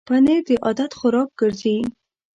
پنېر 0.07 0.41
د 0.47 0.49
عادت 0.63 0.91
خوراک 0.99 1.29
ګرځي. 1.39 1.77